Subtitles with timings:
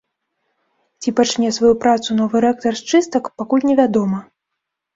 [1.03, 4.27] Ці пачне сваю працу новы рэктар з чыстак, пакуль не вядома.